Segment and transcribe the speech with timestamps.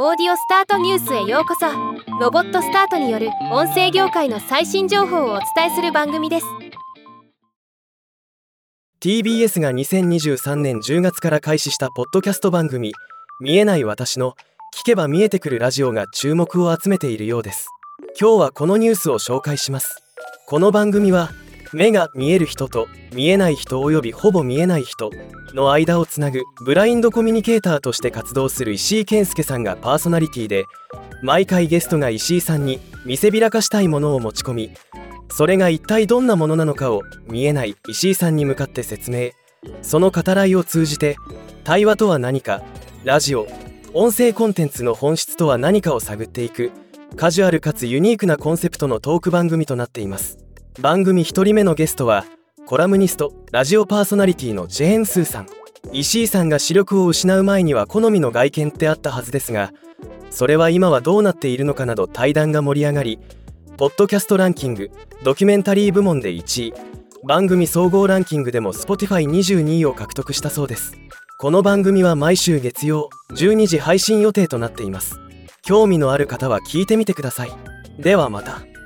[0.00, 1.66] オーディオスタートニュースへようこそ。
[2.20, 6.46] ロボットスタートによる音声業界の最新情報をお伝えする番組です。
[9.00, 12.92] TBS が2023年10月から開始したポッドキャスト番組
[13.42, 14.34] 「見えない私の
[14.72, 17.66] 聞けば見えてくるラジオ」が注目を集めているようです。
[18.20, 20.00] 今日はこのニュースを紹介します。
[20.46, 21.30] この番組は
[21.72, 25.10] 目が見える人と見えない人およびほぼ見えない人
[25.54, 30.64] の間をつなぐブラインドコミュニケーターとして活動する石井健介さんがパーソナリティで
[31.22, 34.70] 毎回ゲストが石井さんに見せびらかしたいものを持ち込み
[35.30, 39.30] それが一体どんなものなのかを見えない石井さんに向かって説明。
[39.82, 41.16] その語らいを通じて
[41.64, 42.62] 対話とは何か
[43.04, 43.46] ラジオ
[43.92, 46.70] 音声コンテンツの本質とは何かを探っていく。
[47.16, 50.47] カジュアルかつユニークなコンセプトのトーク番組となっています。
[50.80, 52.24] 番組1人目のゲストは
[52.64, 55.46] コラムニストラジオパーソナリティのジェーン・スーさん。
[55.92, 59.72] 石井さんが視力を失う前には好みの外見ってあったはずですが
[60.30, 63.18] それは今はどうなっているのかなど対談が盛り上がり
[63.76, 64.90] ポッドキャストランキング
[65.24, 66.74] ドキュメンタリー部門で1位。
[67.24, 70.96] 番組総合ランキングでも Spotify22 位を獲得したそうです。
[71.38, 75.18] この番組は毎週月曜12時配信予定となっています。
[75.62, 77.50] 興味のある方は聞いてみてください。
[77.98, 78.77] ではまた。